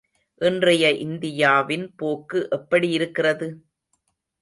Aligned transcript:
இன்றைய 0.41 0.91
இந்தியாவின் 0.97 1.85
போக்கு 1.95 2.47
எப்படி 2.51 2.89
இருக்கிறது? 2.89 3.49